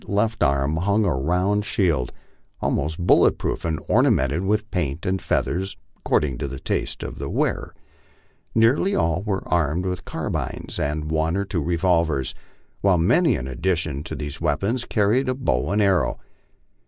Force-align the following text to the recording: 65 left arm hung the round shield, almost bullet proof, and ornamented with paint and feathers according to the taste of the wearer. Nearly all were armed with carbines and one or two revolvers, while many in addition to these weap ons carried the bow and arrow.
65 0.05 0.15
left 0.15 0.41
arm 0.41 0.77
hung 0.77 1.03
the 1.03 1.11
round 1.11 1.63
shield, 1.63 2.11
almost 2.59 2.97
bullet 3.05 3.37
proof, 3.37 3.63
and 3.63 3.79
ornamented 3.87 4.41
with 4.43 4.71
paint 4.71 5.05
and 5.05 5.21
feathers 5.21 5.77
according 5.95 6.39
to 6.39 6.47
the 6.47 6.59
taste 6.59 7.03
of 7.03 7.19
the 7.19 7.29
wearer. 7.29 7.75
Nearly 8.55 8.95
all 8.95 9.21
were 9.21 9.47
armed 9.47 9.85
with 9.85 10.03
carbines 10.03 10.79
and 10.79 11.11
one 11.11 11.37
or 11.37 11.45
two 11.45 11.61
revolvers, 11.61 12.33
while 12.81 12.97
many 12.97 13.35
in 13.35 13.47
addition 13.47 14.01
to 14.05 14.15
these 14.15 14.41
weap 14.41 14.63
ons 14.63 14.85
carried 14.85 15.27
the 15.27 15.35
bow 15.35 15.69
and 15.69 15.83
arrow. 15.83 16.19